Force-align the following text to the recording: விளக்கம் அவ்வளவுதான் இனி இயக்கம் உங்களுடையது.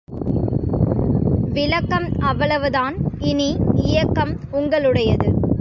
விளக்கம் 1.53 2.07
அவ்வளவுதான் 2.19 2.95
இனி 3.19 3.57
இயக்கம் 3.73 4.39
உங்களுடையது. 4.51 5.41